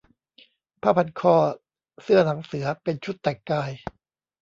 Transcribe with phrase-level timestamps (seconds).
[0.81, 1.35] ผ้าพันคอ
[2.03, 3.71] เสื้อหนังเสือ เป็นชุดแต่งกาย